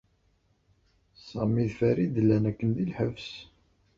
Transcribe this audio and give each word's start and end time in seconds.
Sami 1.27 1.65
d 1.69 1.71
Farid 1.77 2.15
llan 2.23 2.43
akken 2.49 2.69
di 2.75 2.85
lḥebs. 2.91 3.29